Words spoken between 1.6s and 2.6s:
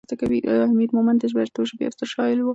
ژبې یو بل ستر شاعر دی.